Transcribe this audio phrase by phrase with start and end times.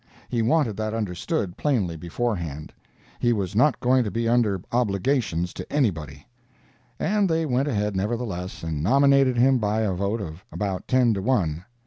[0.29, 6.25] He wanted that understood plainly beforehand—he was not going to be under obligations to anybody.
[6.99, 11.21] And they went ahead, nevertheless, and nominated him by a vote of about ten to
[11.21, 11.65] one.